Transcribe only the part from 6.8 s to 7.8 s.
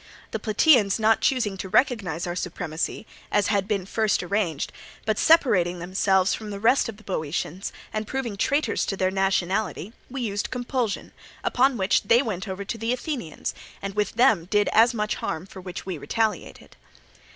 of the Boeotians,